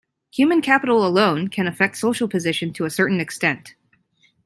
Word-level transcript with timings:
Human 0.33 0.63
capital 0.63 1.05
alone 1.05 1.49
can 1.49 1.67
affect 1.67 1.95
social 1.95 2.27
position 2.27 2.73
to 2.73 2.85
a 2.85 2.89
certain 2.89 3.19
extent. 3.19 3.75